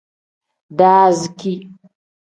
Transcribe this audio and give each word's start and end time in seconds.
Daaziki. 0.77 1.53